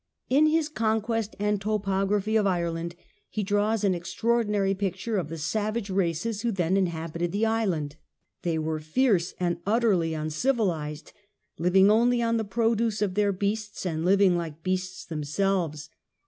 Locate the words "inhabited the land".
6.75-7.97